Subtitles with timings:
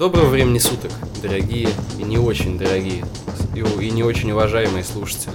[0.00, 1.68] Доброго времени суток, дорогие
[1.98, 3.04] и не очень дорогие,
[3.54, 5.34] и, не очень уважаемые слушатели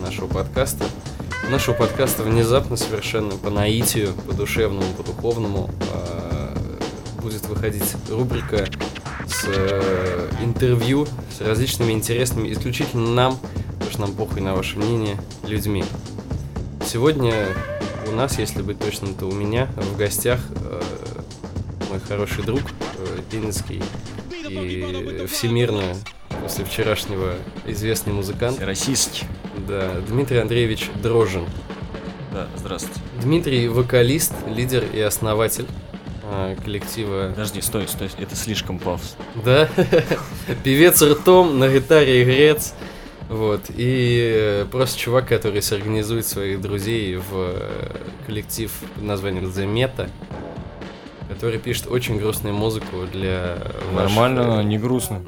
[0.00, 0.86] нашего подкаста.
[1.50, 6.56] Нашего подкаста внезапно совершенно по наитию, по душевному, по духовному э,
[7.20, 8.66] будет выходить рубрика
[9.28, 13.38] с э, интервью с различными интересными, исключительно нам,
[13.74, 15.84] потому что нам похуй на ваше мнение, людьми.
[16.86, 17.48] Сегодня
[18.08, 20.80] у нас, если быть точным, то у меня в гостях э,
[21.90, 22.62] мой хороший друг,
[23.32, 23.82] Ленинский
[24.48, 25.82] и всемирно
[26.42, 27.34] после вчерашнего
[27.66, 28.60] известный музыкант.
[28.60, 29.26] Российский.
[29.66, 31.46] Да, Дмитрий Андреевич Дрожин.
[32.32, 33.00] Да, здравствуйте.
[33.22, 35.66] Дмитрий вокалист, лидер и основатель
[36.24, 37.30] э, коллектива.
[37.30, 39.16] Подожди, стой, стой, это слишком пафос.
[39.44, 39.68] Да,
[40.64, 42.74] певец ртом, на гитаре игрец.
[43.28, 47.96] Вот, и э, просто чувак, который сорганизует своих друзей в э,
[48.26, 50.08] коллектив под названием The Meta,
[51.36, 53.58] который пишет очень грустную музыку для
[53.92, 55.22] ваших, Нормально, э, но не грустно.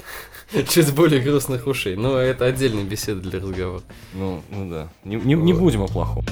[0.69, 1.97] чуть более грустных ушей.
[1.97, 3.83] Но это отдельная беседа для разговора.
[4.15, 4.89] Ну, ну да.
[5.05, 6.25] Не, не, не будем о плохом.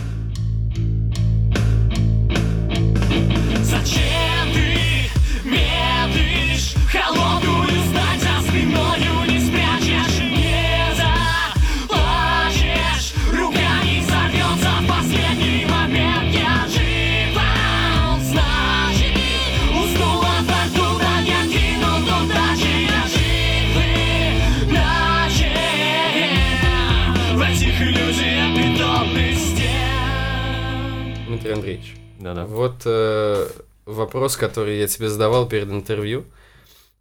[32.35, 32.45] Да-да.
[32.47, 33.47] вот э,
[33.85, 36.25] вопрос, который я тебе задавал перед интервью.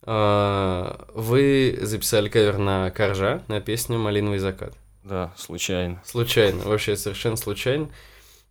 [0.04, 4.74] Э, вы записали кавер на Коржа, на песню «Малиновый закат».
[5.04, 6.02] Да, случайно.
[6.06, 7.90] Случайно, вообще совершенно случайно.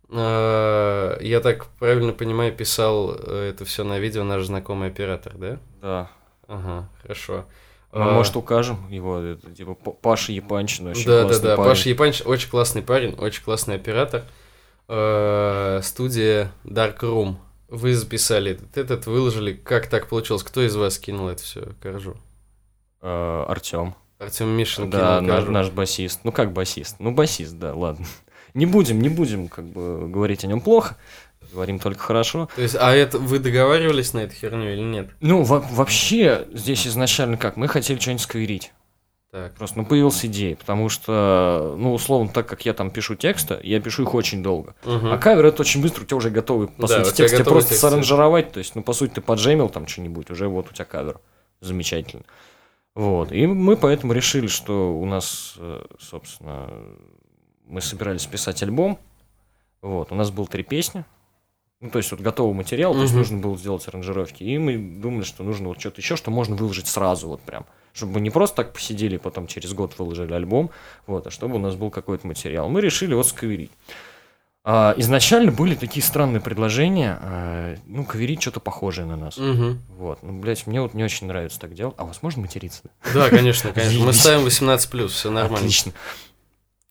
[0.09, 5.57] Э, Я так правильно понимаю, писал э, это все на видео наш знакомый оператор, да?
[5.81, 6.09] Да.
[6.47, 7.45] Ага, хорошо.
[7.91, 11.55] Ну, А, может, укажем его, это, типа, Паша Япанчин, очень Да, да, классный да.
[11.57, 11.69] парень.
[11.69, 14.23] Паша Япанч очень классный парень, очень классный оператор.
[14.87, 17.35] Э, Студия Dark Room.
[17.67, 19.53] Вы записали этот, этот, выложили.
[19.53, 20.43] Как так получилось?
[20.43, 22.17] Кто из вас кинул это все Коржу?
[23.01, 23.95] Э, Артем.
[24.19, 26.21] Артем Мишин Да, кинул наш, наш басист.
[26.23, 26.97] Ну, как басист?
[26.99, 28.05] Ну, басист, да, ладно.
[28.53, 30.95] Не будем, не будем, как бы, говорить о нем плохо.
[31.51, 32.47] Говорим только хорошо.
[32.55, 35.09] То есть, а это вы договаривались на эту херню или нет?
[35.19, 37.57] Ну, во- вообще, здесь изначально как?
[37.57, 38.71] Мы хотели что-нибудь сковырить.
[39.35, 39.53] Так.
[39.55, 43.81] Просто, ну, появилась идея, потому что, ну, условно, так как я там пишу тексты, я
[43.81, 44.75] пишу их очень долго.
[44.85, 45.11] Мгм.
[45.11, 47.71] А кавер это очень быстро, у тебя уже готовый, по Да, сути, текст, тебе просто
[47.71, 47.81] текст.
[47.81, 51.19] саранжировать, то есть, ну, по сути, ты поджемил там что-нибудь, уже вот у тебя кавер.
[51.59, 52.23] Замечательно.
[52.95, 56.69] Вот, и мы поэтому решили, что у нас, э, собственно,
[57.67, 58.97] мы собирались писать альбом,
[59.81, 61.03] вот, у нас было три песни,
[61.85, 65.23] ну, то есть, вот готовый материал, то есть, нужно было сделать аранжировки, и мы думали,
[65.23, 68.57] что нужно вот что-то еще, что можно выложить сразу, вот прям, чтобы мы не просто
[68.57, 70.71] так посидели, потом через год выложили альбом,
[71.05, 72.69] вот, а чтобы у нас был какой-то материал.
[72.69, 73.71] Мы решили вот сковырить.
[74.63, 79.37] А, изначально были такие странные предложения, а, ну, каверить что-то похожее на нас.
[79.37, 79.79] Мгм.
[79.95, 81.93] Вот, ну, блядь, мне вот не очень нравится так делать.
[81.99, 82.81] А возможно материться?
[83.13, 84.03] Да, конечно, конечно.
[84.03, 85.57] Мы ставим 18 плюс, все нормально.
[85.57, 85.91] Отлично.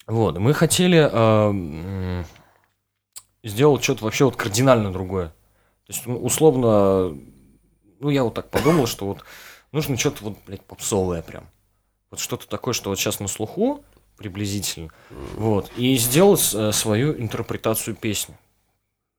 [0.07, 0.99] Вот, мы хотели
[3.45, 5.29] м, сделать что-то вообще вот кардинально другое.
[5.87, 7.17] То есть, ну, условно,
[8.01, 9.25] ну, я вот так подумал, что вот
[9.73, 11.49] нужно что-то вот, блядь, попсовое прям.
[12.11, 13.85] Вот что-то такое, что вот сейчас на слуху,
[14.17, 14.91] приблизительно.
[15.37, 15.71] Вот.
[15.77, 18.37] И сделать э, свою интерпретацию песни.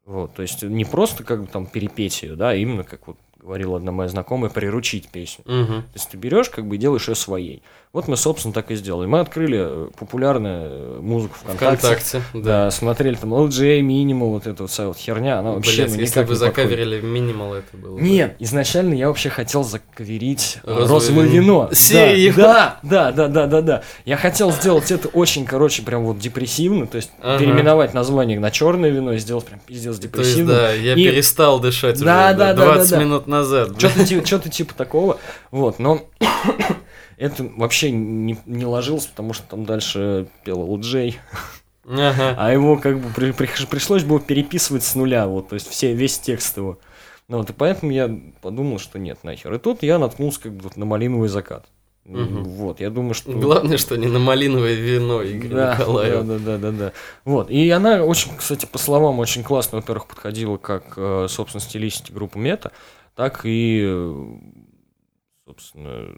[0.06, 0.34] Вот.
[0.36, 3.78] То есть не просто как бы там перепеть ее, да, а именно, как вот говорила
[3.78, 5.44] одна моя знакомая, приручить песню.
[5.46, 5.84] Мгм.
[5.84, 7.62] То есть ты берешь, как бы и делаешь ее своей.
[7.94, 9.06] Вот мы, собственно, так и сделали.
[9.06, 11.78] Мы открыли э, популярную э, музыку ВКонтакте.
[11.78, 12.42] ВКонтакте, да.
[12.66, 16.02] Да, смотрели там LJ, Minimal, вот эта вот вся вот херня, она вообще Блядь, ну,
[16.02, 21.26] если бы закаверили минимал, это было бы- Нет, изначально я вообще хотел закаверить Розовое розовое
[21.28, 21.70] вино.
[21.72, 22.34] вино.
[22.36, 22.80] Да?
[22.84, 23.82] Да, да, да, да, да, да.
[24.06, 27.40] Я хотел сделать это очень, короче, прям вот депрессивно, то есть Ага.
[27.40, 30.54] переименовать название на черное вино и сделать прям пиздец То есть, депрессивно.
[30.54, 32.98] да, я И- перестал дышать Да, уже да, да, да, да, 20 да.
[32.98, 33.35] минут назад.
[33.78, 35.20] Что-то типа, что-то типа такого.
[35.52, 36.02] Вот, но
[37.18, 40.62] это вообще не, не ложилось, потому что там дальше пел
[41.88, 42.36] Ага.
[42.38, 45.94] а его как бы при- при- пришлось было переписывать с нуля, вот, то есть все,
[45.94, 46.80] весь текст его.
[47.28, 48.10] Ну вот, и поэтому я
[48.42, 49.54] подумал, что нет, нахер.
[49.54, 51.66] И тут я наткнулся как бы на малиновый закат.
[52.06, 52.44] Мгм.
[52.44, 53.32] Вот, я думаю, что...
[53.34, 56.26] Главное, что не на малиновое вино Игорь Да, Николаев.
[56.26, 56.94] да, да, да, да, да.
[57.26, 57.50] Вот.
[57.50, 62.38] И она очень, кстати, по словам, очень классно, во-первых, подходила как, э, собственно, стилистике группы
[62.38, 62.72] Мета,
[63.16, 64.06] так и,
[65.48, 66.16] собственно,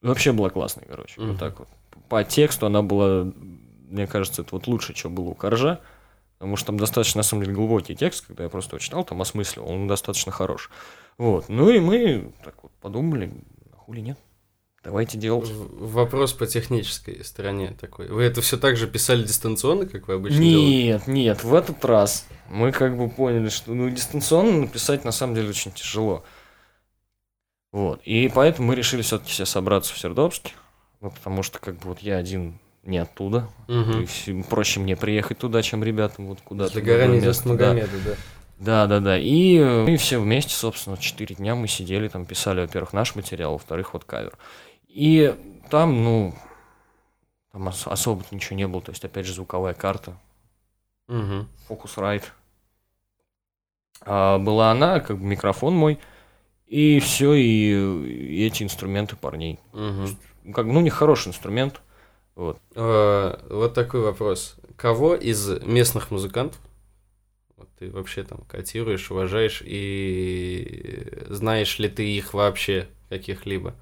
[0.00, 1.20] вообще была классная, короче.
[1.20, 1.30] Мгм.
[1.32, 1.68] Вот так вот.
[2.08, 3.32] По тексту она была,
[3.88, 5.80] мне кажется, это вот лучше, чем было у Коржа.
[6.38, 9.22] Потому что там достаточно, на самом деле, глубокий текст, когда я просто его читал, там
[9.22, 10.70] осмыслил, он достаточно хорош.
[11.16, 11.48] Вот.
[11.48, 13.32] Ну и мы так вот подумали,
[13.74, 14.18] хули нет?
[14.86, 15.50] Давайте делать.
[15.50, 18.06] Вопрос по технической стороне такой.
[18.06, 20.76] Вы это все так же писали дистанционно, как вы обычно делаете?
[20.86, 25.34] Нет, нет, в этот раз мы как бы поняли, что ну, дистанционно написать на самом
[25.34, 26.22] деле очень тяжело.
[27.72, 28.00] Вот.
[28.04, 30.52] И поэтому мы решили все-таки все собраться в Сердобске.
[31.00, 33.48] Ну, потому что как бы вот я один не оттуда.
[33.68, 36.70] И всё- проще мне приехать туда, чем ребятам вот куда-то.
[36.70, 37.50] В другое горания место, да.
[37.50, 38.14] Магомеда, да.
[38.58, 39.18] Да, да, да.
[39.18, 43.92] И мы все вместе, собственно, четыре дня мы сидели, там писали, во-первых, наш материал, во-вторых,
[43.92, 44.32] вот кавер.
[44.96, 45.34] И
[45.70, 46.34] там, ну,
[47.52, 48.80] там ос- особо ничего не было.
[48.82, 50.16] То есть, опять же, звуковая карта,
[51.08, 51.48] Мгм.
[51.68, 52.24] Focusrite.
[54.00, 55.98] А была она, как бы микрофон мой,
[56.66, 59.60] и все, и, и эти инструменты парней.
[59.72, 60.16] Мгм.
[60.54, 61.80] Как, ну, не хороший инструмент.
[62.34, 62.58] Вот.
[62.74, 64.56] А, Вот такой вопрос.
[64.76, 66.60] Кого из местных музыкантов
[67.56, 73.74] вот ты вообще там котируешь, уважаешь и знаешь ли ты их вообще каких-либо?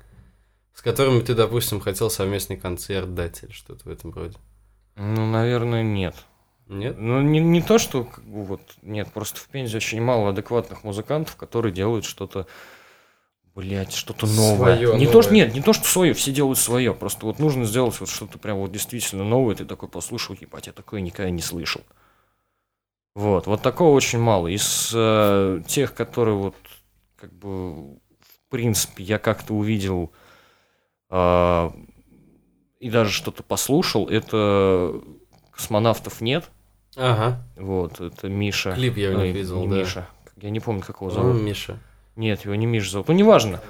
[0.74, 4.36] С которыми ты, допустим, хотел совместный концерт дать или что-то в этом роде?
[4.96, 6.16] Ну, наверное, нет.
[6.66, 6.96] Нет?
[6.98, 10.82] Ну, не, не то, что как бы, вот нет, просто в Пензе очень мало адекватных
[10.82, 12.46] музыкантов, которые делают что-то,
[13.54, 14.76] блядь, что-то новое.
[14.76, 15.22] Своё, не то, новое.
[15.22, 16.92] что нет, не то, что свое, все делают свое.
[16.92, 19.54] Просто вот нужно сделать вот что-то прям вот действительно новое.
[19.54, 21.82] Ты такой послушал, ебать, я такое никогда не слышал.
[23.14, 24.48] Вот, вот такого очень мало.
[24.48, 26.56] Из э, тех, которые вот
[27.16, 30.12] как бы в принципе я как-то увидел
[31.14, 35.00] и даже что-то послушал, это
[35.52, 36.50] космонавтов нет.
[36.96, 37.42] Ага.
[37.56, 38.72] Вот, это Миша.
[38.72, 39.76] Клип я у них видел, не да.
[39.76, 40.08] Миша.
[40.40, 41.40] Я не помню, как его зовут.
[41.40, 41.78] Миша.
[42.16, 43.08] Нет, его не Миша зовут.
[43.08, 43.60] Ну, неважно.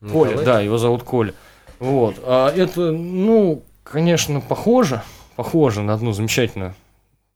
[0.00, 0.44] Коля, Николай?
[0.44, 1.34] да, его зовут Коля.
[1.78, 2.16] Вот.
[2.24, 5.02] А это, ну, конечно, похоже.
[5.36, 6.74] Похоже на одну замечательную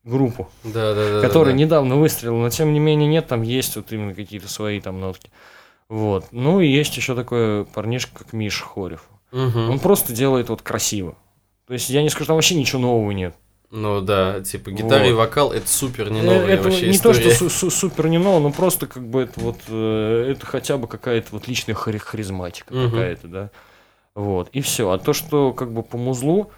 [0.05, 1.21] группу, Да, да, да.
[1.21, 1.59] которая да.
[1.59, 5.31] недавно выстрелила, но тем не менее нет, там есть вот именно какие-то свои там нотки.
[5.89, 6.27] Вот.
[6.31, 9.09] Ну и есть еще такой парнишка, как Миша Хорев.
[9.33, 9.71] Мгм.
[9.71, 11.17] Он просто делает вот красиво.
[11.67, 13.35] То есть я не скажу, там вообще ничего нового нет.
[13.71, 15.19] Ну да, типа гитара и Вот.
[15.19, 17.23] вокал это супер не Э, новая это вообще не история.
[17.23, 20.47] то, что су- су- супер не ново, но просто как бы это вот э, это
[20.47, 22.91] хотя бы какая-то вот личная хари- харизматика Мгм.
[22.91, 23.51] какая-то, да.
[24.15, 24.91] Вот, и все.
[24.91, 26.51] А то, что как бы по музлу,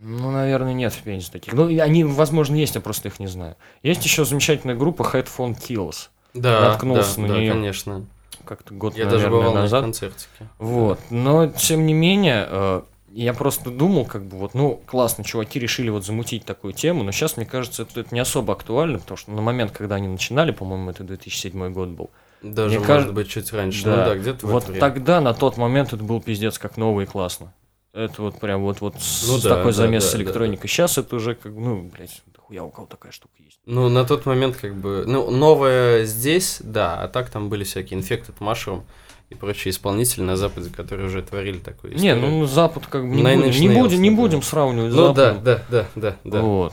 [0.00, 1.54] ну, наверное, нет в Пензе таких.
[1.54, 3.56] Ну, и они, возможно, есть, я просто их не знаю.
[3.82, 6.08] Есть еще замечательная группа Headphone Kills.
[6.34, 7.52] Да, наткнулся да, на да, неё.
[7.54, 8.04] конечно.
[8.48, 9.82] Как-то год, Я наверное, даже бывал на назад.
[9.82, 10.48] концертике.
[10.58, 10.98] Вот.
[11.10, 15.90] Но, тем не менее, э, я просто думал, как бы вот, ну, классно, чуваки решили
[15.90, 19.32] вот замутить такую тему, но сейчас, мне кажется, это, это не особо актуально, потому что
[19.32, 22.08] на момент, когда они начинали, по-моему, это 2007 год был,
[22.40, 23.84] Даже, Мне может кажется- быть, чуть раньше.
[23.84, 23.90] Да.
[23.90, 24.80] Ну да, где-то вот время.
[24.80, 27.52] тогда, на тот момент, это был пиздец как ново и классно.
[27.92, 30.70] Это вот прям вот, вот Ну с да, такой да, замес да, с да, электроникой.
[30.70, 33.60] Сейчас это уже как, ну, блядь, хуя у кого такая штука есть.
[33.66, 38.00] Ну, на тот момент, как бы, ну, новое здесь, да, а так там были всякие
[38.00, 38.82] Infected Mushroom
[39.28, 42.20] и прочие исполнители на Западе, которые уже творили такую Не, историю.
[42.30, 45.62] ну Запад как бы не Nine будем, не будем, не будем сравнивать Ну да, да,
[45.70, 46.40] да, да, да.
[46.40, 46.72] Вот.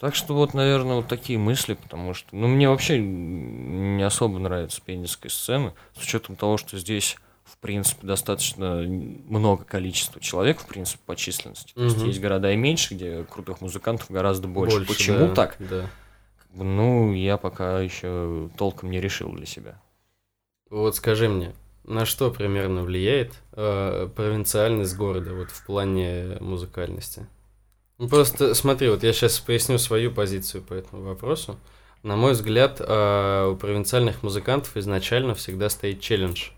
[0.00, 4.80] Так что вот, наверное, вот такие мысли, потому что, ну, мне вообще не особо нравится
[4.84, 7.16] пензенская сцена, с учетом того, что здесь,
[7.62, 11.72] принципе, достаточно много количества человек, в принципе, по численности.
[11.74, 14.84] То есть есть города и меньше, где крутых музыкантов гораздо больше.
[14.84, 15.56] Почему да, так?
[15.58, 15.88] Да.
[16.54, 19.80] Ну, я пока еще толком не решил для себя.
[20.68, 21.54] Вот скажи мне,
[21.84, 27.26] на что примерно влияет э, провинциальность города вот в плане музыкальности?
[27.98, 31.58] Ну, просто смотри, вот я сейчас поясню свою позицию по этому вопросу.
[32.02, 36.48] На мой взгляд, э, у провинциальных музыкантов изначально всегда стоит челлендж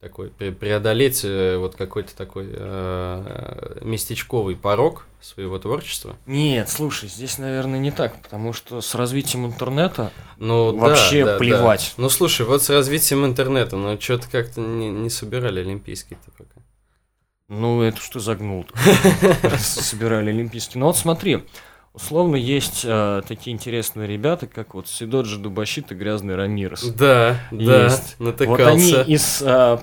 [0.00, 6.16] такой пре- преодолеть э, вот какой-то такой э, местечковый порог своего творчества.
[6.24, 11.32] Нет, слушай, здесь, наверное, не так, потому что с развитием интернета Ну, да, Вообще да,
[11.32, 11.38] да.
[11.38, 11.92] плевать.
[11.98, 16.60] Ну, слушай, вот с развитием интернета, ну, что-то как-то не, не собирали олимпийские-то пока.
[17.48, 18.64] Ну, это что загнул?
[19.58, 20.80] Собирали олимпийские.
[20.80, 21.44] Ну вот смотри,
[21.92, 26.84] условно есть э, такие интересные ребята, как вот Сидоджи Дубащит и Грязный Рамирес.
[26.88, 28.18] Да, да, Есть.
[28.18, 28.48] натыкался.
[28.48, 29.78] Вот они из э,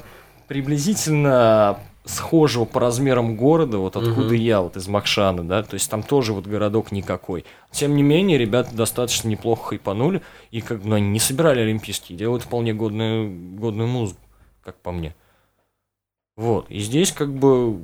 [0.47, 4.35] приблизительно схожего по размерам города, вот откуда Мгм.
[4.35, 7.45] я, вот из Макшана, да, то есть там тоже вот городок никакой.
[7.71, 10.21] Тем не менее, ребята достаточно неплохо хайпанули,
[10.51, 14.21] и как бы ну, они не собирали олимпийские, делают вполне годную, годную музыку,
[14.63, 15.15] как по мне.
[16.37, 17.77] Вот, и здесь как бы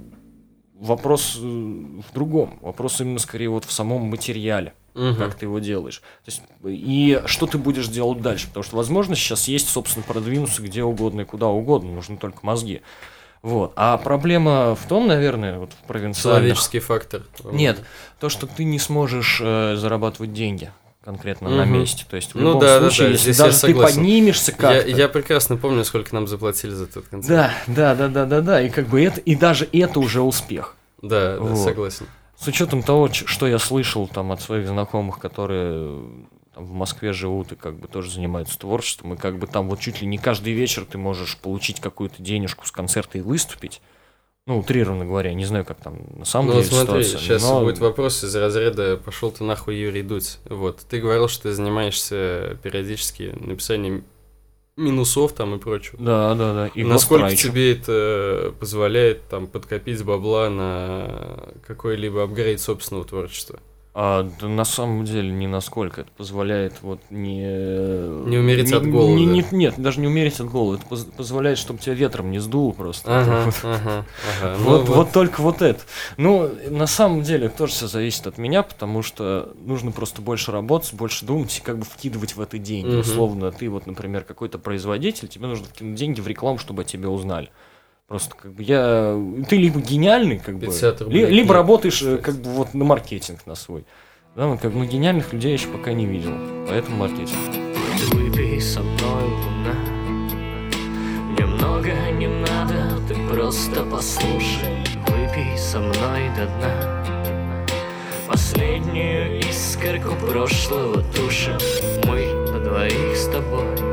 [0.84, 5.16] вопрос э, в другом, вопрос именно скорее вот в самом материале Мгм.
[5.16, 6.04] как ты его делаешь.
[6.24, 8.48] То есть, и что ты будешь делать дальше.
[8.48, 11.94] Потому что, возможно, сейчас есть, собственно, продвинуться где угодно и куда угодно.
[11.94, 12.82] Нужны только мозги.
[13.42, 13.74] Вот.
[13.76, 16.42] А проблема в том, наверное, вот в провинциальных...
[16.42, 17.24] Человеческий фактор.
[17.44, 17.80] Нет,
[18.20, 20.72] то, что ты не сможешь э, зарабатывать деньги.
[21.04, 21.80] Конкретно на Мгм.
[21.80, 22.06] месте.
[22.10, 24.52] То есть в Ну любом да, да, случае, да, если здесь я даже ты поднимешься
[24.52, 24.90] Я, как-то.
[24.90, 27.52] я прекрасно помню, сколько нам заплатили за этот концерт.
[27.68, 28.62] Да, да, да, да, да, да.
[28.62, 30.76] И как бы это, и даже это уже успех.
[31.02, 31.58] Да, да, Вот.
[31.64, 32.06] согласен.
[32.40, 36.04] С учетом того, что я слышал там от своих знакомых, которые
[36.56, 39.80] там, в Москве живут и как бы тоже занимаются творчеством, и как бы там вот
[39.80, 43.82] чуть ли не каждый вечер ты можешь получить какую-то денежку с концерта и выступить.
[44.46, 47.20] Ну, утрированно говоря, не знаю, как там на самом Ну деле смотри, ситуация.
[47.20, 50.38] сейчас но- будет вопрос из разряда «пошел ты нахуй, Юрий Дудь».
[50.46, 54.04] Вот, ты говорил, что ты занимаешься периодически написанием
[54.76, 55.98] минусов там и прочего.
[56.04, 56.68] Да, да, да.
[56.68, 57.36] И Насколько Ghostwriter.
[57.38, 63.60] тебе это позволяет там подкопить бабла на какой-либо апгрейд собственного творчества?
[63.96, 67.44] А, да на самом деле ни насколько это позволяет вот не...
[67.44, 69.14] Не умереть не- от голода.
[69.14, 70.80] не- не- нет, даже не умереть от голода.
[70.80, 73.22] Это поз- позволяет, чтобы тебя ветром не сдуло просто.
[73.22, 73.56] Ага, Вот.
[73.64, 74.06] ага,
[74.42, 74.58] ага.
[74.64, 75.80] Ну Вот, вот только вот это.
[76.18, 80.92] Ну, на самом деле, тоже все зависит от меня, потому что нужно просто больше работать,
[80.96, 82.88] больше думать и как бы вкидывать в это деньги.
[82.90, 83.00] Мгм.
[83.02, 87.10] Условно, ты вот, например, какой-то производитель, тебе нужно вкинуть деньги в рекламу, чтобы о тебе
[87.10, 87.50] узнали.
[88.14, 89.20] Просто как бы я...
[89.50, 92.22] Ты либо гениальный, как бы, 50 ли- рублей либо клип, работаешь э, кстати.
[92.22, 93.86] как бы вот на маркетинг на свой.
[94.36, 96.30] Да, ну, как бы гениальных людей я еще пока не видел.
[96.70, 97.40] Поэтому маркетинг.
[98.12, 99.74] Выпей со мной, луна
[101.32, 107.06] Мне много не надо, ты просто послушай Выпей со мной до дна
[108.28, 111.58] Последнюю искорку прошлого тушим
[112.06, 113.93] Мы на двоих с тобой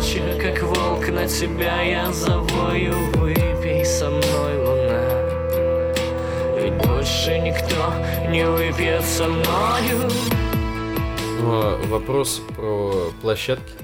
[0.00, 5.92] Иначе, как волк на тебя я завою Выпей со мной, луна
[6.56, 7.92] Ведь больше никто
[8.30, 10.10] не выпьет со мною
[11.42, 13.74] Но вопрос про площадки,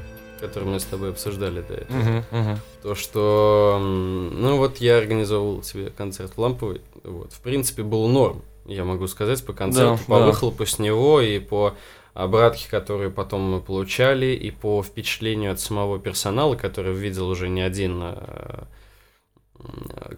[0.40, 1.98] которые мы с тобой обсуждали до этого.
[1.98, 2.60] Мгм, мгм.
[2.82, 8.40] То, что, ну вот я организовал себе концерт в Ламповой, вот, в принципе, был норм,
[8.64, 10.26] я могу сказать, по концерту, Да, по да.
[10.26, 11.74] выхлопу с него и по
[12.16, 17.60] обратке, которые потом мы получали, и по впечатлению от самого персонала, который видел уже не
[17.60, 18.64] один э,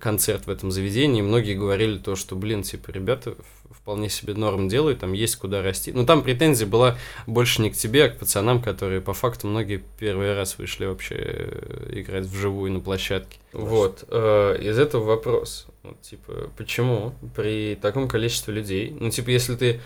[0.00, 1.22] концерт в этом заведении.
[1.22, 3.34] Многие говорили то, что, блин, типа, ребята
[3.70, 5.92] вполне себе норм делают, там есть куда расти.
[5.92, 9.82] Ну, там претензия была больше не к тебе, а к пацанам, которые по факту многие
[9.98, 13.38] первый раз вышли вообще э, играть вживую на площадке.
[13.52, 14.04] Вот.
[14.08, 15.66] э, Из этого вопрос.
[15.82, 19.80] Вот, типа, почему при таком количестве людей, ну, типа, если ты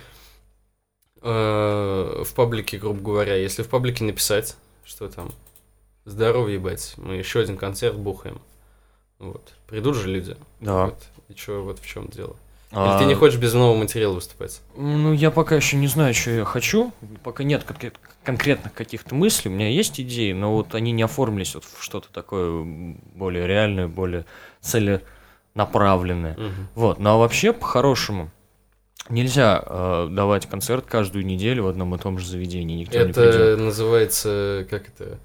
[1.22, 5.30] э, в паблике, грубо говоря, если в паблике написать, что там,
[6.04, 8.40] здорово, ебать, мы еще один концерт бухаем.
[9.18, 9.52] Вот.
[9.68, 10.36] Придут же люди.
[10.60, 10.86] Да.
[10.86, 11.02] Вот.
[11.28, 12.36] И что, вот в чем дело.
[12.74, 14.60] А, Или ты не хочешь без нового материала выступать?
[14.76, 16.90] Ну, я пока еще не знаю, что я хочу.
[17.22, 19.50] Пока нет конкрет- конкретных каких-то мыслей.
[19.50, 22.62] У меня есть идеи, но вот они не оформились вот в что-то такое
[23.14, 24.24] более реальное, более
[25.54, 26.34] целенаправленное.
[26.36, 26.68] Мгм.
[26.74, 26.98] Вот.
[26.98, 28.30] Ну а вообще, по-хорошему,
[29.08, 32.76] нельзя э, давать концерт каждую неделю в одном и том же заведении.
[32.80, 33.34] Никто не придет.
[33.34, 35.18] Это называется, как это,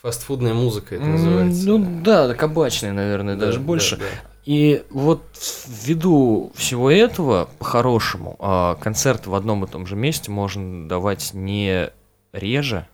[0.00, 1.68] фастфудная музыка это называется.
[1.68, 3.96] Ну да, кабачная, наверное, Да, даже да, больше.
[3.96, 4.04] да.
[4.46, 5.22] И вот
[5.66, 11.90] ввиду всего этого, по-хорошему, а, концерты в одном и том же месте можно давать не
[12.32, 12.86] реже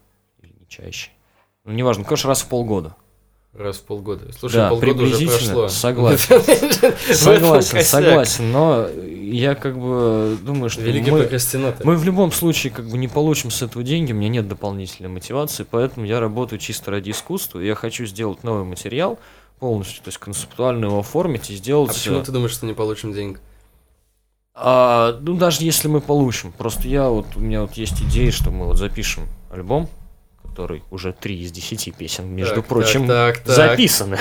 [0.43, 1.11] или не чаще.
[1.65, 2.97] Ну, неважно, конечно, раз в полгода.
[3.55, 4.31] Раз в полгода.
[4.39, 5.69] Слушай, Да, полгода уже прошло.
[5.69, 6.43] согласен.
[7.15, 8.87] Согласен, согласен, но
[9.35, 11.29] я как бы думаю, что Великий мы,
[11.85, 15.09] мы в любом случае как бы не получим с этого деньги, у меня нет дополнительной
[15.09, 19.19] мотивации, поэтому я работаю чисто ради искусства, я хочу сделать новый материал
[19.59, 21.91] полностью, то есть концептуально его оформить и сделать...
[21.91, 23.41] А почему э, ты думаешь, что не получим денег?
[24.55, 26.53] А, ну, даже если мы получим.
[26.53, 29.89] Просто я вот, у меня вот есть идея, что мы вот запишем альбом,
[30.43, 33.57] который уже три из десяти песен, между Так, прочим, так, так, так.
[33.57, 34.19] записаны.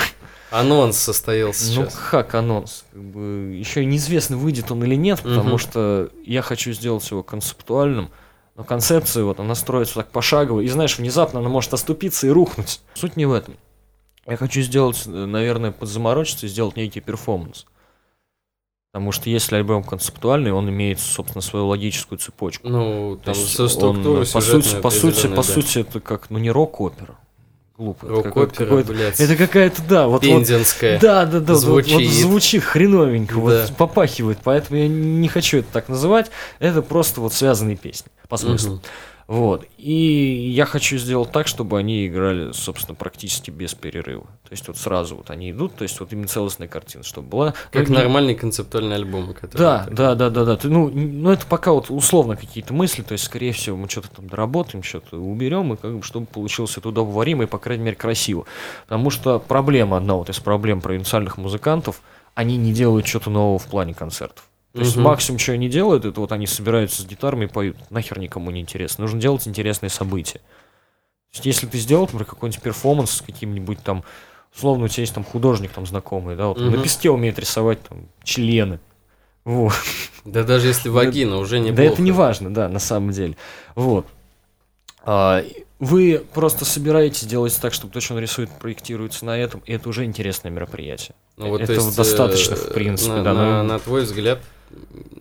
[0.50, 1.94] Анонс состоялся Ну, сейчас.
[2.10, 2.84] как анонс?
[2.92, 5.58] Как бы еще неизвестно, выйдет он или нет, потому Мгм.
[5.58, 8.10] что я хочу сделать его концептуальным.
[8.54, 12.80] Но концепция вот, она строится так пошагово, и знаешь, внезапно она может оступиться и рухнуть.
[12.94, 13.56] Суть не в этом.
[14.26, 17.66] Я хочу сделать, э, наверное, подзаморочиться и сделать некий перформанс.
[18.92, 22.66] Потому что если альбом концептуальный, он имеет, собственно, свою логическую цепочку.
[22.66, 25.42] Ну, То там есть со он, структурой по сути, по сути, по да.
[25.42, 27.18] сути, это как, ну не рок-опера.
[27.78, 28.06] Глупо.
[28.06, 32.10] это Рок-опера, какой-то- блядь, Это какая-то, да, вот, вот да, да, да, вот- вот, Звучит.
[32.12, 33.40] звучит хреновенько, Да.
[33.40, 36.30] вот попахивает, поэтому я не хочу это так называть.
[36.58, 38.74] Это просто вот связанные песни по смыслу.
[38.74, 38.82] Мгм.
[39.26, 39.66] Вот.
[39.76, 44.24] И я хочу сделать так, чтобы они играли, собственно, практически без перерыва.
[44.44, 47.54] То есть вот сразу вот они идут, то есть вот именно целостная картина, чтобы была.
[47.72, 49.58] Как ну, не- нормальный концептуальный альбом, который...
[49.58, 50.56] Да, так- да, да, да, да.
[50.56, 54.10] Ты, ну, ну, это пока вот условно какие-то мысли, то есть, скорее всего, мы что-то
[54.10, 57.96] там доработаем, что-то уберем, и как бы, чтобы получилось это удобоваримо и, по крайней мере,
[57.96, 58.46] красиво.
[58.84, 62.00] Потому что проблема одна вот из проблем провинциальных музыкантов,
[62.34, 64.44] они не делают что-то нового в плане концертов.
[64.76, 67.76] То есть максимум, что они делают, это вот они собираются с гитарами и поют.
[67.90, 69.02] Нахер никому не интересно.
[69.02, 70.38] Нужно делать интересные события.
[70.38, 74.04] То есть, если ты сделал, например, какой-нибудь перформанс с каким-нибудь там,
[74.54, 78.08] условно, у тебя есть там художник там знакомый, да, вот на песке умеет рисовать там
[78.22, 78.78] члены.
[79.44, 79.74] Вот.
[80.24, 83.36] Да даже если вагина, уже не Да это не важно, да, на самом деле.
[83.76, 84.06] Вот.
[85.04, 85.44] А,
[85.78, 89.88] Вы просто собираетесь, делаете так, чтобы то, что он рисует, проектируется на этом, и это
[89.88, 91.14] уже интересное мероприятие.
[91.36, 94.02] Ну, вот, то Этого есть, достаточно, э, в принципе, на, да, На, ну- на твой
[94.02, 94.40] взгляд,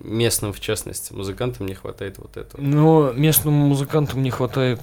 [0.04, 2.62] местным, в частности, музыкантам не хватает вот этого.
[2.62, 4.80] Но местным музыкантам не хватает...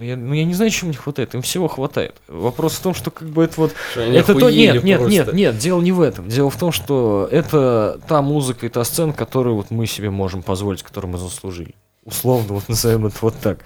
[0.00, 2.14] Я, ну, я не знаю, чего не хватает, им всего хватает.
[2.28, 3.72] Вопрос в том, что как бы это вот...
[3.90, 4.50] Что это то...
[4.50, 5.12] Нет, нет, просто.
[5.12, 6.28] нет, нет, дело не в этом.
[6.28, 10.42] Дело в том, что это та музыка и та сцена, которую вот мы себе можем
[10.42, 11.74] позволить, которую мы заслужили.
[12.04, 13.58] Условно, вот назовем это вот так.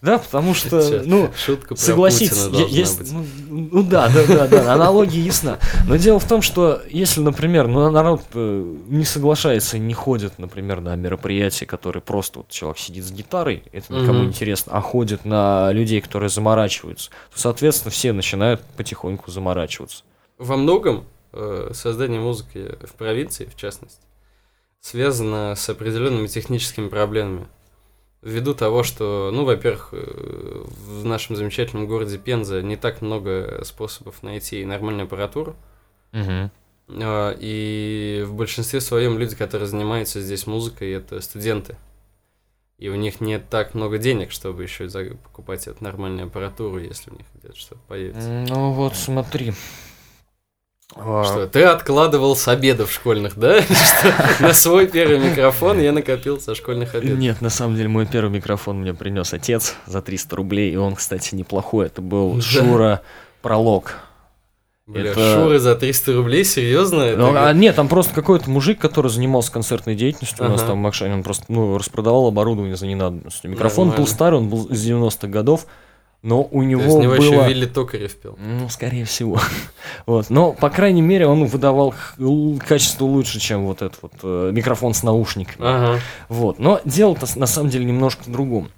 [0.00, 3.12] Да, потому что, Сейчас ну, Шутка Согласитесь, есть, быть.
[3.12, 5.58] ну, ну да, да, да, да, аналогия ясна.
[5.88, 10.80] Но дело в том, что если, например, ну, народ э, не соглашается, не ходит, например,
[10.80, 15.24] на мероприятия, которые просто вот человек сидит с гитарой, это никому не интересно, а ходит
[15.24, 20.04] на людей, которые заморачиваются, то, соответственно, все начинают потихоньку заморачиваться.
[20.38, 23.98] Во многом э, создание музыки в провинции, в частности,
[24.80, 27.48] связано с определенными техническими проблемами.
[28.20, 34.22] Ввиду того, что, ну, во-первых, э, в нашем замечательном городе Пенза не так много способов
[34.22, 35.54] найти нормальную аппаратуру.
[36.90, 41.76] А, И в большинстве своем люди, которые занимаются здесь музыкой, это студенты.
[42.78, 47.14] И у них нет так много денег, чтобы еще покупать эту нормальную аппаратуру, если у
[47.14, 48.28] них где-то что-то появится.
[48.48, 49.52] Ну вот, смотри.
[51.00, 53.60] А, Что, ты откладывал с обедов школьных, да?
[54.40, 57.18] На свой первый микрофон я накопил со школьных обедов.
[57.18, 60.94] Нет, на самом деле мой первый микрофон мне принес отец за 300 рублей, и он,
[60.96, 61.86] кстати, неплохой.
[61.86, 62.40] Это был.
[62.40, 63.02] Шура
[63.42, 63.94] Пролог.
[64.86, 67.02] Бля, это- Шуры за 300 рублей, серьезно?
[67.02, 70.60] Это Ну, а как- нет, там просто какой-то мужик, который занимался концертной деятельностью у нас
[70.62, 70.70] Ага.
[70.70, 73.50] там в Макшане, он просто ну, распродавал оборудование за ненадобностью.
[73.50, 74.14] Микрофон был Нормально.
[74.14, 75.66] старый, он был из 90-х годов,
[76.22, 77.22] но у То него есть в него было...
[77.22, 78.36] еще Вилли Токарев пел.
[78.40, 79.40] Ну, скорее всего.
[80.06, 80.30] вот.
[80.30, 81.94] Но, по крайней мере, он выдавал
[82.66, 85.60] качество лучше, чем вот этот вот э, микрофон с наушниками.
[85.60, 86.00] Ага.
[86.28, 86.58] Вот.
[86.58, 88.68] Но дело-то на самом деле немножко в другом.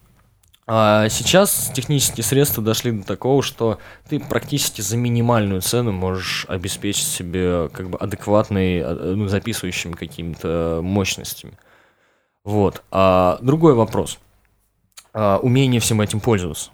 [0.73, 7.09] А сейчас технические средства дошли до такого, что ты практически за минимальную цену можешь обеспечить
[7.09, 11.55] себе как бы адекватные, а, ну, записывающими какими-то мощностями.
[12.45, 12.83] Вот.
[12.91, 14.19] А другой вопрос.
[15.13, 16.71] А, умение всем этим пользоваться.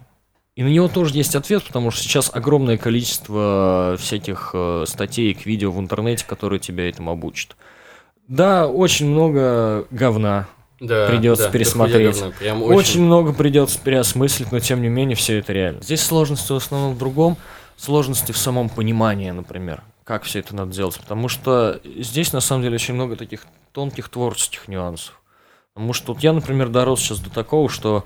[0.57, 5.45] И на него тоже есть ответ, потому что сейчас огромное количество всяких э, статей к
[5.45, 7.55] видео в интернете, которые тебя этому обучат.
[8.27, 10.47] Да, очень много говна,
[10.79, 12.19] Да, Придётся да, пересмотреть.
[12.19, 12.75] говна, Прям очень...
[12.75, 13.01] очень.
[13.03, 15.83] много придется переосмыслить, но тем не менее все это реально.
[15.83, 17.37] Здесь сложности в основном в другом,
[17.75, 20.99] сложности в самом понимании, например, как все это надо делать.
[20.99, 25.21] Потому что здесь на самом деле очень много таких тонких творческих нюансов.
[25.75, 28.05] Потому что вот я, например, дорос сейчас до такого, что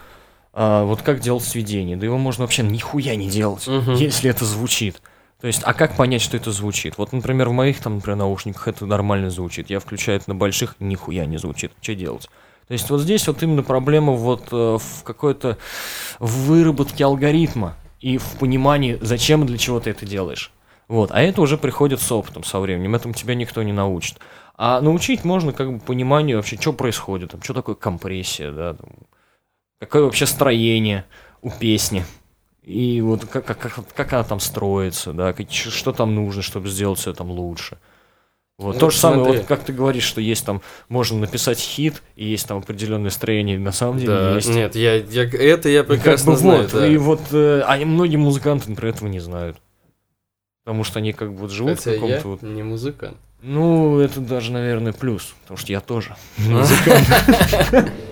[0.53, 3.93] а, вот как делать сведение, да его можно вообще нихуя не делать, Мгм.
[3.95, 5.01] если это звучит.
[5.39, 6.97] То есть, а как понять, что это звучит?
[6.97, 9.71] Вот, например, в моих там, например, наушниках это нормально звучит.
[9.71, 11.71] Я включаю это на больших, нихуя не звучит.
[11.81, 12.29] Что делать?
[12.67, 15.57] То есть вот здесь вот именно проблема вот э, в какой-то
[16.19, 20.51] выработке алгоритма и в понимании, зачем и для чего ты это делаешь.
[20.87, 21.11] Вот.
[21.11, 22.95] А это уже приходит с опытом, со временем.
[22.95, 24.19] Этому тебя никто не научит.
[24.57, 28.89] А научить можно как бы пониманию вообще, что происходит, там, что такое компрессия, да, там,
[29.81, 31.03] какое вообще строение
[31.41, 32.05] у песни.
[32.63, 33.57] И вот как, как,
[33.93, 37.77] как, она там строится, да, как- что там нужно, чтобы сделать все там лучше.
[38.59, 38.75] Вот.
[38.75, 39.37] Ну, То же самое, смотри.
[39.39, 43.57] вот как ты говоришь, что есть там, можно написать хит, и есть там определенное строение,
[43.57, 44.49] на самом деле Да, есть.
[44.49, 46.85] нет, я, я, это я И как прекрасно бы знаю, вот, да.
[46.87, 49.57] и вот, э, а многие музыканты, например, этого не знают.
[50.63, 52.41] Потому что они как бы вот живут Хотя в я каком-то вот...
[52.43, 53.17] не музыкант.
[53.41, 56.41] Ну, это даже, наверное, плюс, потому что я тоже А.
[56.47, 57.91] музыкант.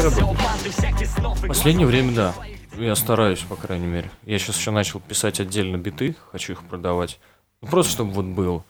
[0.00, 2.34] снов и В последнее время, да.
[2.78, 4.10] Я стараюсь, по крайней мере.
[4.24, 7.18] Я сейчас еще начал писать отдельно биты, хочу их продавать.
[7.62, 8.64] Ну, просто чтобы вот было.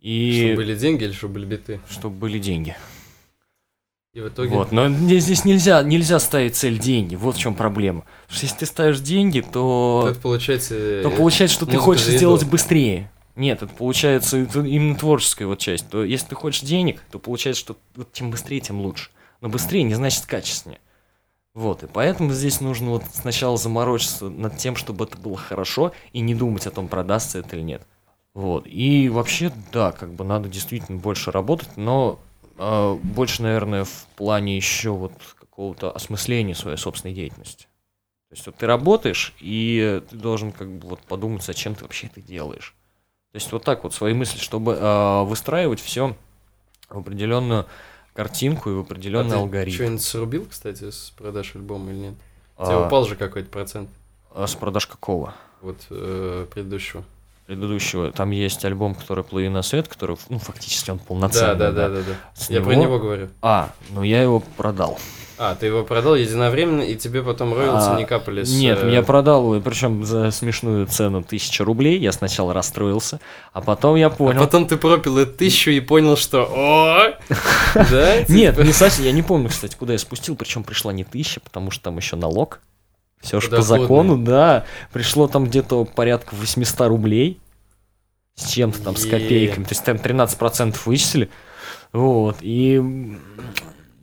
[0.00, 1.80] И Чтобы были деньги или чтобы были биты.
[1.90, 2.76] чтобы были деньги.
[4.14, 4.50] И в итоге...
[4.50, 7.14] Вот, но здесь, нельзя, нельзя ставить цель деньги.
[7.14, 8.02] Вот в чем проблема.
[8.26, 11.00] Потому что если ты ставишь деньги, то, Это получается...
[11.02, 13.10] то получается, что ты хочешь сделать быстрее.
[13.36, 15.88] Нет, это получается это именно творческая вот часть.
[15.88, 19.10] То если ты хочешь денег, то получается, что вот чем быстрее, тем лучше.
[19.40, 20.80] Но быстрее не значит качественнее.
[21.54, 26.20] Вот, и поэтому здесь нужно вот сначала заморочиться над тем, чтобы это было хорошо, и
[26.20, 27.86] не думать о том, продастся это или нет.
[28.34, 32.20] Вот, и вообще, да, как бы надо действительно больше работать, но
[32.56, 37.64] э, больше, наверное, в плане еще вот какого-то осмысления своей собственной деятельности.
[38.28, 42.06] То есть вот ты работаешь, и ты должен как бы вот подумать, зачем ты вообще
[42.06, 42.76] это делаешь.
[43.32, 46.14] То есть вот так вот свои мысли, чтобы э, выстраивать все
[46.88, 47.66] в определенную
[48.22, 49.76] картинку и в определенный а алгоритм.
[49.76, 52.14] что-нибудь срубил, кстати, с продаж альбома или нет?
[52.56, 53.88] У А, тебя упал же какой-то процент
[54.34, 55.34] а с продаж какого?
[55.60, 57.04] вот э, предыдущего.
[57.48, 58.12] Предыдущего.
[58.12, 61.56] Там есть альбом, который «Плыви на свет», который, ну, фактически он полноценный.
[61.56, 62.12] Да, да, да, да, да.
[62.34, 63.28] С Я про него- него говорю.
[63.40, 64.98] А, ну я его продал.
[65.38, 68.52] А, ты его продал единовременно, и тебе потом роялти А, не капали с...
[68.52, 71.98] Нет, э, я продал его, причем за смешную цену 1000 рублей.
[71.98, 73.18] Я сначала расстроился,
[73.54, 74.40] а потом я А понял.
[74.40, 76.42] потом ты пропил эту тысячу и понял, что...
[76.42, 77.14] О!
[77.74, 78.16] Да?
[78.28, 78.66] Нет, типа?
[78.66, 79.06] не совсем.
[79.06, 82.16] Я не помню, кстати, куда я спустил, причем пришла не тысяча, потому что там еще
[82.16, 82.60] налог.
[83.20, 84.64] Все же по закону, да.
[84.92, 87.40] Пришло там где-то порядка 800 рублей
[88.36, 89.64] с чем-то там, с копейками.
[89.64, 91.28] То есть там 13% вычислили.
[91.92, 92.36] Вот.
[92.40, 92.78] И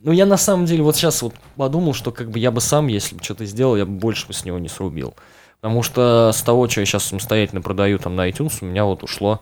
[0.02, 2.86] ну, я на самом деле вот сейчас вот подумал, что как бы я бы сам,
[2.88, 5.14] если бы что-то сделал, я бы больше бы с него не срубил.
[5.60, 9.02] Потому что с того, что я сейчас самостоятельно продаю там на iTunes, у меня вот
[9.02, 9.40] ушло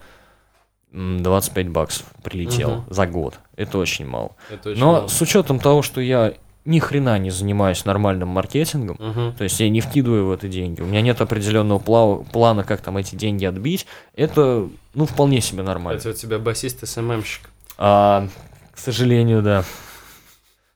[0.93, 2.85] м, 25 баксов прилетело Мгм.
[2.93, 3.35] за год.
[3.57, 4.31] Это очень мало.
[4.49, 5.07] Это очень Но мало.
[5.09, 6.33] с учетом того, что я
[6.65, 9.33] ни хрена не занимаюсь нормальным маркетингом, Мгм.
[9.37, 12.81] то есть я не вкидываю в это деньги, у меня нет определенного пла- плана, как
[12.81, 15.99] там эти деньги отбить, это, ну, вполне себе нормально.
[15.99, 17.49] Кстати, у тебя басист СММщик.
[17.77, 18.27] А,
[18.73, 19.63] к сожалению, да.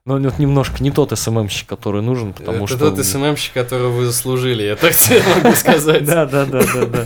[0.06, 2.92] Но вот немножко не тот СММщик, который нужен, потому это что...
[2.92, 6.06] тот СММщик, которого вы заслужили, я так тебе могу сказать.
[6.06, 7.06] Да, да, да, да, да.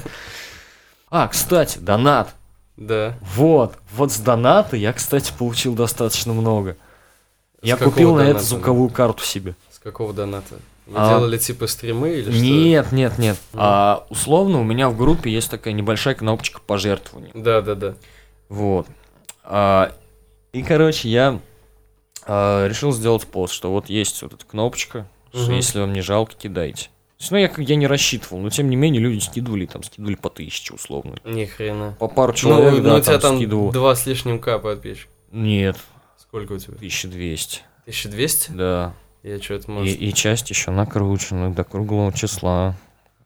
[1.09, 2.33] А, кстати, донат.
[2.77, 3.15] Да.
[3.35, 6.75] Вот, вот с доната я, кстати, получил достаточно много.
[7.63, 9.55] Я купил на это звуковую карту себе.
[9.71, 10.55] С какого доната?
[10.85, 12.41] Вы А, делали типа стримы или что?
[12.41, 13.37] Нет, нет, нет.
[13.53, 13.59] Ну.
[13.61, 17.31] А, условно, у меня в группе есть такая небольшая кнопочка пожертвования.
[17.33, 17.95] Да, да, да.
[18.49, 18.85] Вот.
[19.45, 19.93] А,
[20.51, 21.39] и, короче, я
[22.25, 25.53] а, решил сделать пост, что вот есть вот эта кнопочка, что Мгм.
[25.55, 26.83] если вам не жалко, кидайте.
[26.83, 30.15] То есть, Ну, я, я не рассчитывал, но тем не менее люди скидывали, там, скидывали
[30.15, 31.15] по тысяче, условно.
[31.23, 31.95] Ни хрена.
[31.97, 33.71] По пару Ну, человек, ну, да, у тебя там там скидывал.
[33.71, 35.09] два с лишним к подписчиков.
[35.31, 35.77] Нет,
[36.33, 36.73] Сколько у тебя?
[36.73, 38.51] 1200, 1200?
[38.53, 38.95] да.
[39.21, 40.01] Я что-то, И, может...
[40.01, 42.75] и часть еще накручена до круглого числа.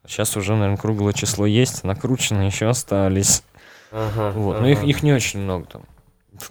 [0.06, 3.44] Сейчас уже, наверное, круглое число есть, накручено еще остались.
[3.94, 4.88] Ага, Вот, но их, ага.
[4.88, 5.84] их не очень много там.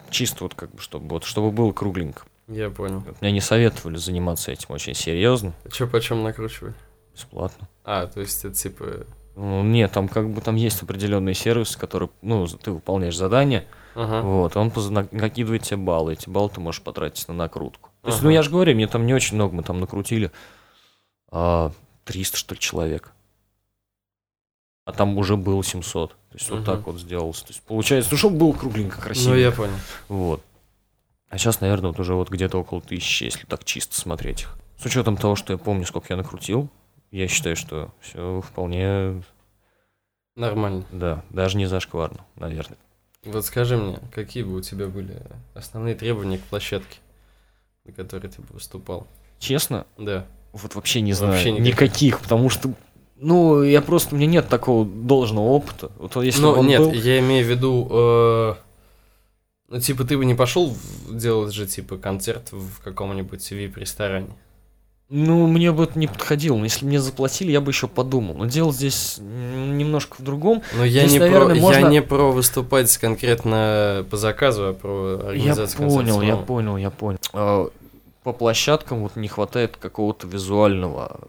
[0.09, 2.23] Чисто вот как бы, чтобы, вот, чтобы было кругленько.
[2.49, 3.01] Я понял.
[3.01, 6.75] Вот Мне не советовали заниматься этим очень серьезно, Че почем накручивать?
[7.15, 7.69] бесплатно.
[7.85, 9.05] А, то есть это типа...
[9.37, 13.67] Ну, нет, там как бы там есть определенный сервис, который, ну, ты выполняешь задание,
[13.97, 14.21] Ага.
[14.23, 14.71] вот, он
[15.11, 17.91] накидывает тебе баллы, эти баллы ты можешь потратить на накрутку.
[18.03, 18.27] То есть, Ага.
[18.29, 20.31] ну, я же говорю, мне там не очень много, мы там накрутили
[21.33, 21.73] а,
[22.05, 23.13] 300, что ли, человек.
[24.85, 26.11] А там уже было 700.
[26.11, 26.65] То есть, вот Мгм.
[26.67, 27.41] так вот сделалось.
[27.43, 29.31] То есть, получается, ну, чтобы было кругленько, красиво.
[29.31, 29.75] Ну, я понял.
[30.09, 30.43] Вот.
[31.29, 34.57] А сейчас, наверное, вот уже вот где-то около тысячи, если так чисто смотреть их.
[34.79, 36.69] С учетом того, что я помню, сколько я накрутил,
[37.11, 39.23] я считаю, что все вполне,
[40.37, 40.85] Нормально.
[40.93, 42.79] да, даже не зашкварно, наверное.
[43.27, 45.17] Вот скажи мне, какие бы у тебя были
[45.55, 46.99] основные требования к площадке,
[47.85, 49.07] на которой ты бы выступал?
[49.39, 50.25] Честно, Да.
[50.53, 51.61] вот вообще не Вообще знаю.
[51.63, 51.67] никаких.
[51.91, 52.21] никаких.
[52.21, 52.73] потому что,
[53.17, 55.91] ну, я просто, у меня нет такого должного опыта.
[55.99, 58.55] Вот если ну, нет, был- я имею в виду, э,
[59.69, 60.75] ну, типа, ты бы не пошел
[61.11, 64.29] делать же, типа, концерт в каком-нибудь VIP-ресторане.
[65.09, 66.57] Ну, мне бы это не подходило.
[66.57, 68.35] Но если бы мне заплатили, я бы еще подумал.
[68.35, 70.63] Но дело здесь немножко в другом.
[70.77, 74.73] Но я, Здесь, не, наверное, про, можно- я не про выступать конкретно по заказу, а
[74.75, 77.19] про Я организацию концерта понял, я понял, я понял.
[77.33, 77.69] А,
[78.25, 81.21] По площадкам вот не хватает какого-то визуального,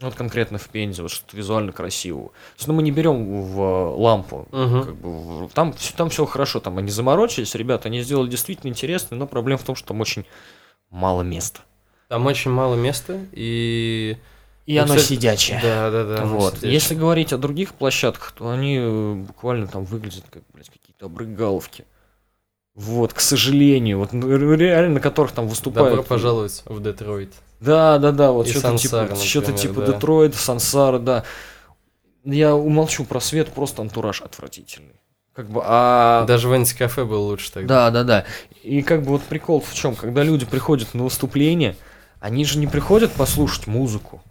[0.00, 2.30] ну, вот конкретно в Пензе, вот что-то визуально красивого.
[2.56, 4.82] Есть, ну, мы не берем в э, лампу, Мгм.
[4.84, 9.16] как бы, в- там, там все хорошо, там они заморочились, ребята, они сделали действительно интересно,
[9.16, 10.24] но проблема в том, что там очень
[10.90, 11.60] мало места.
[12.08, 14.16] Там очень мало места, и...
[14.66, 15.60] И Ну, оно кстати, сидячее.
[15.62, 16.24] Да, да, да.
[16.26, 16.54] вот.
[16.54, 16.72] сидячее.
[16.72, 21.86] Если говорить о других площадках, то они э, буквально там выглядят как, блядь, какие-то обрыгаловки.
[22.74, 25.90] Вот, к сожалению, вот ну, ре- реально на которых там выступают.
[25.90, 27.32] Добро пожаловать в Детройт.
[27.60, 29.92] Да, да, да, вот что-то типа, что-то типа да.
[29.92, 31.24] Детройт, Сансара, да.
[32.24, 35.00] Я умолчу про свет, просто антураж отвратительный.
[35.32, 36.24] Как бы, а...
[36.26, 37.90] Даже в антикафе был лучше тогда.
[37.90, 38.24] Да, да, да.
[38.62, 41.74] И как бы вот прикол в чем, когда люди приходят на выступление,
[42.20, 44.22] они же не приходят послушать музыку.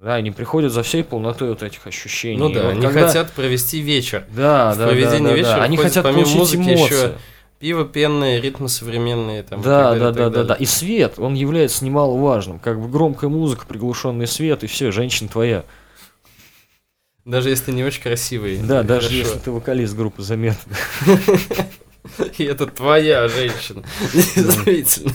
[0.00, 2.38] Да, они приходят за всей полнотой вот этих ощущений.
[2.38, 4.24] Ну да, вот они когда- хотят провести вечер.
[4.34, 5.62] Да, в да, проведении да, да, вечера да.
[5.64, 6.94] Они хотят помимо получить музыки эмоции.
[6.94, 7.14] еще
[7.58, 9.42] Пиво пенное, ритмы современные.
[9.42, 10.54] Там, Да, далее, да, да, да, да.
[10.54, 12.58] И свет, он является немаловажным.
[12.58, 15.64] Как бы громкая музыка, приглушенный свет, и все, женщина твоя.
[17.26, 18.56] Даже если ты не очень красивый.
[18.56, 19.14] Да, даже хорошо.
[19.18, 20.56] если ты вокалист группы Замет.
[22.38, 23.82] И это твоя женщина.
[24.14, 25.12] Действительно.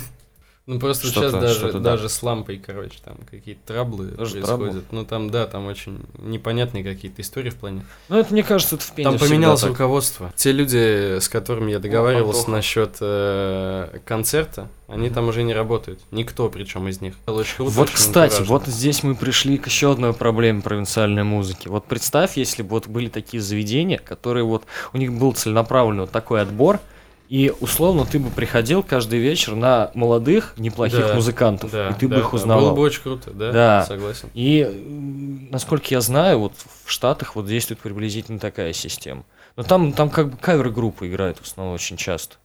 [0.68, 1.80] Ну просто сейчас даже, да.
[1.80, 4.86] даже с лампой, короче, там какие-то траблы Даже происходят.
[4.92, 7.86] Ну там, да, там очень непонятные какие-то истории в плане.
[8.10, 9.70] Ну, это, мне кажется, это в Пензе Там поменялось так.
[9.70, 10.34] руководство.
[10.36, 16.02] Те люди, с которыми я договаривался насчет э, концерта, они там уже не работают.
[16.10, 17.14] Никто, причем из них.
[17.26, 18.54] Это очень круто, Вот, очень кстати, антуражно.
[18.54, 21.68] вот здесь мы пришли к еще одной проблеме провинциальной музыки.
[21.68, 26.12] Вот представь, если бы вот были такие заведения, которые вот, у них был целенаправленный вот
[26.12, 26.80] такой отбор,
[27.30, 32.08] и условно ты бы приходил каждый вечер на молодых, неплохих Да, музыкантов, Да, и ты
[32.08, 32.36] бы да, их да.
[32.36, 32.66] узнавал.
[32.66, 33.86] Было бы очень круто, да, Да.
[33.86, 34.30] согласен.
[34.34, 39.24] И, насколько я знаю, вот в Штатах вот действует приблизительно такая система.
[39.56, 42.36] Но там, там как бы кавер-группы играют в основном очень часто.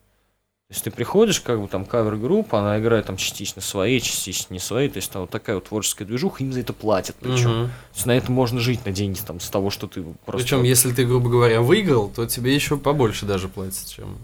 [0.68, 4.60] То есть ты приходишь, как бы там кавер-группа, она играет там частично свои, частично не
[4.60, 7.50] свои, то есть там вот такая вот творческая движуха, им за это платят причем.
[7.50, 7.66] Мгм.
[7.66, 10.46] То есть на это можно жить на деньги там с того, что ты просто...
[10.46, 14.16] Причем, если ты, грубо говоря, выиграл, то тебе еще побольше даже платят, чем.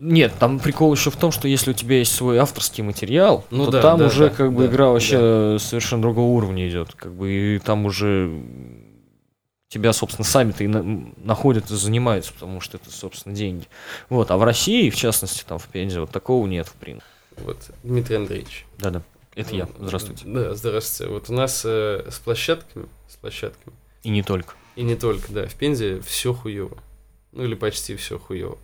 [0.00, 3.66] Нет, там прикол еще в том, что если у тебя есть свой авторский материал, Ну
[3.66, 6.94] то да, там да, уже да, как бы да, игра вообще совершенно другого уровня идет.
[6.94, 8.42] Как бы и там уже
[9.68, 13.66] тебя, собственно, сами-то и на- находят и занимаются, потому что это, собственно, деньги.
[14.08, 17.06] Вот, а в России, в частности, там в Пензе, вот такого нет, в принципе.
[17.36, 18.66] Вот, Дмитрий Андреевич.
[18.78, 19.02] Да-да,
[19.34, 19.68] это я.
[19.78, 20.24] Здравствуйте.
[20.26, 21.12] Да, здравствуйте.
[21.12, 24.54] Вот у нас э, с площадками, с площадками, И не только.
[24.76, 26.76] и не только, да, в Пензе все хуево.
[27.32, 28.58] Ну или почти все хуево.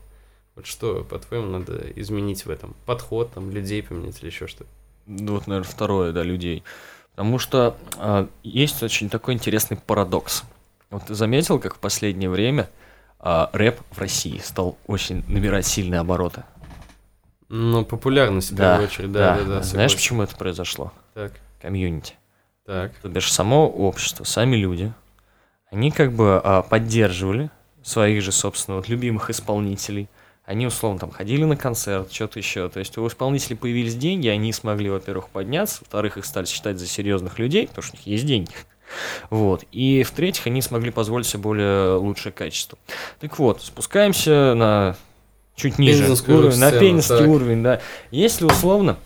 [0.57, 2.75] Вот что, по-твоему, надо изменить в этом?
[2.87, 4.71] Подход, там, людей поменять или еще что-то?
[5.07, 6.65] Ну, Вот, наверное, второе, да, людей.
[7.11, 10.45] Потому что а, есть очень такой интересный парадокс.
[10.91, 12.71] Вот ты заметил, как в последнее время
[13.21, 16.45] а, рэп в России стал очень набирать сильные обороты?
[17.49, 19.45] Ну, популярность, в первую очередь, да, да, да.
[19.45, 19.97] Знаешь, согласен.
[19.97, 20.93] почему это произошло?
[21.15, 22.15] Так, Комьюнити.
[22.65, 22.93] так.
[22.95, 24.93] То бишь само общество, сами люди,
[25.71, 27.51] они как бы а, поддерживали
[27.83, 30.09] своих же, собственно, вот любимых исполнителей.
[30.47, 32.69] Они, условно, там ходили на концерт, что-то еще.
[32.69, 36.87] То есть у исполнителей появились деньги, они смогли, во-первых, подняться, во-вторых, их стали считать за
[36.87, 38.53] серьезных людей, потому что у них есть деньги.
[39.31, 39.65] Вот.
[39.73, 42.79] И в-третьих, они смогли позволить себе более лучшее качество.
[43.19, 44.97] Так вот, спускаемся на
[45.57, 47.27] чуть ниже Пензенскую уровень, на пензенский так.
[47.29, 47.81] уровень, да.
[48.13, 48.97] Если условно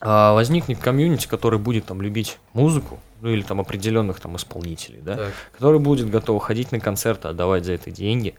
[0.00, 5.16] а, возникнет комьюнити, который будет там любить музыку, ну или там определенных там исполнителей, да,
[5.16, 5.32] Так.
[5.52, 8.34] который будет готов ходить на концерты, отдавать за это деньги,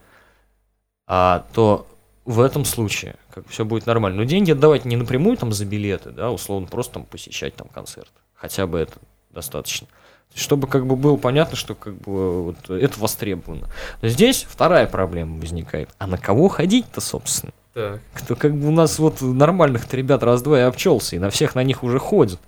[1.07, 1.87] а, то
[2.27, 4.19] в этом случае как все будет нормально.
[4.19, 8.11] Но деньги отдавать не напрямую там за билеты, да, условно просто там посещать там концерт.
[8.35, 8.93] Хотя бы это
[9.31, 9.87] достаточно.
[10.35, 13.69] Чтобы как бы было понятно, что как бы вот это востребовано.
[14.01, 15.89] Но здесь вторая проблема возникает.
[15.97, 17.53] А на кого ходить-то, собственно?
[17.73, 18.01] Так.
[18.13, 21.63] Кто как бы у нас вот нормальных-то ребят раз-два и обчелся, и на всех на
[21.63, 22.41] них уже ходят.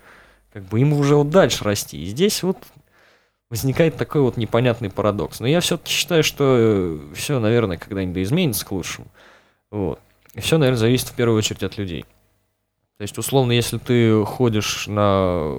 [0.51, 2.03] Как бы им уже вот дальше расти.
[2.03, 2.57] И здесь вот
[3.49, 5.39] возникает такой вот непонятный парадокс.
[5.39, 9.07] Но я все-таки считаю, что все, наверное, когда-нибудь изменится к лучшему.
[9.71, 9.99] Вот.
[10.34, 12.05] И все, наверное, зависит в первую очередь от людей.
[12.97, 15.55] То есть, условно, если ты ходишь на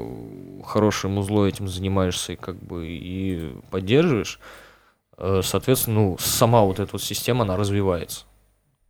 [0.62, 4.38] хорошее музло, этим занимаешься и как бы и поддерживаешь,
[5.16, 8.26] э, соответственно, ну, сама вот эта вот система, она развивается.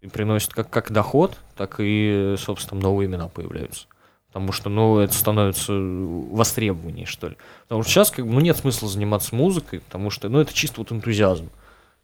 [0.01, 3.87] И приносит как, как доход, так и, собственно, новые имена появляются.
[4.27, 7.37] Потому что, ну, это становится востребованнее, что ли.
[7.63, 10.81] Потому что сейчас, как бы, ну, нет смысла заниматься музыкой, потому что, ну, это чисто
[10.81, 11.51] вот энтузиазм.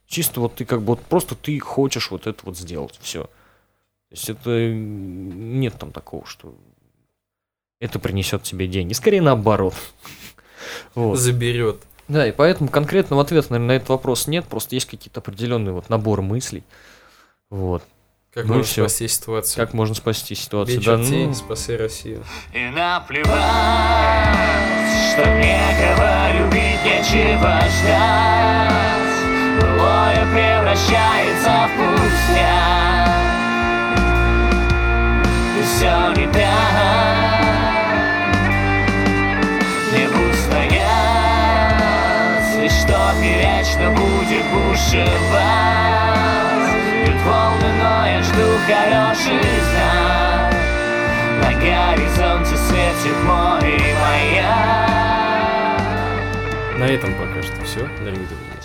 [0.07, 3.25] Чисто вот ты как бы вот просто ты хочешь вот это вот сделать, все.
[3.25, 6.55] То есть это нет там такого, что
[7.81, 8.92] это принесет тебе деньги.
[8.92, 9.75] Скорее наоборот.
[10.97, 11.16] Вот.
[11.16, 11.81] Заберет.
[12.09, 15.88] Да, и поэтому конкретного ответа, наверное, на этот вопрос нет, просто есть какие-то определенные вот
[15.88, 16.64] набор мыслей.
[17.51, 17.85] Вот.
[18.33, 19.64] Как Ну можно спасти ситуацию?
[19.64, 20.83] Как можно спасти ситуацию?
[20.83, 22.25] Да, ну, спаси Россию.
[22.53, 23.27] И наплевать,
[25.12, 29.06] что некого любить, нечего ждать
[30.07, 33.09] Былое превращается в пустяк.
[35.59, 36.42] И все не так
[39.92, 40.85] Не устоять
[42.62, 45.07] И что не вечно будет бушевать.
[47.05, 49.42] Бьют волны, но я жду хороший
[49.73, 50.55] знак.
[51.42, 54.90] На горизонте светит мой маяк
[56.79, 58.56] На этом пока что все, дорогие друзья.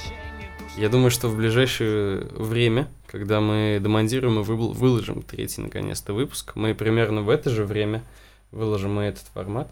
[0.77, 6.73] Я думаю, что в ближайшее время, когда мы домонтируем и выложим третий наконец-то выпуск, мы
[6.73, 8.03] примерно в это же время
[8.51, 9.69] выложим и этот формат.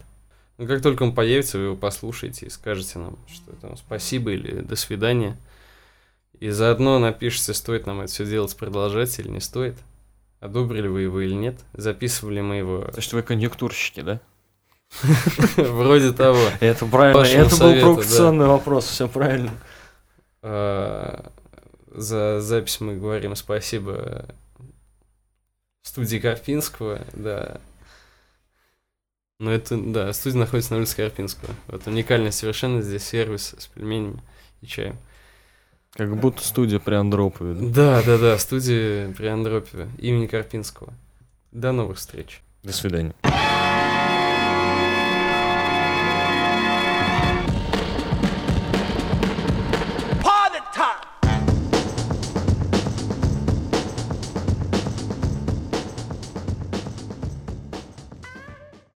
[0.58, 4.60] Но как только он появится, вы его послушаете и скажете нам, что там спасибо или
[4.60, 5.38] до свидания.
[6.38, 9.76] И заодно напишите, стоит нам это все делать, продолжать или не стоит.
[10.38, 14.20] одобрили вы его или нет, записывали мы его То есть вы конъюнктурщики, да?
[15.56, 16.42] вроде того.
[16.60, 19.50] Это правильно, это был провокационный вопрос, все правильно.
[20.42, 21.30] А,
[21.92, 24.26] За запись мы говорим спасибо
[25.82, 27.60] студии Карпинского, да.
[29.38, 31.54] Но это, да, студия находится на улице Карпинского.
[31.66, 34.22] Вот уникальный совершенно здесь сервис с пельменями
[34.60, 34.96] и чаем.
[35.94, 37.54] Как будто студия при Андропове.
[37.54, 38.00] да?
[38.00, 40.92] Да, да, да, студия при Андропове имени Карпинского.
[41.52, 42.42] До новых встреч.
[42.62, 43.14] До свидания.